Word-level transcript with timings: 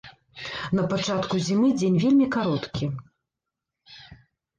На 0.77 0.85
пачатку 0.93 1.41
зімы 1.47 1.69
дзень 1.81 1.99
вельмі 2.05 2.27
кароткі. 2.37 2.89